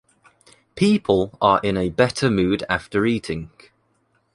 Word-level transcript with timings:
People 0.73 1.37
are 1.41 1.59
in 1.61 1.77
a 1.77 1.89
better 1.91 2.31
mood 2.31 2.63
after 2.67 3.05
eating. 3.05 3.51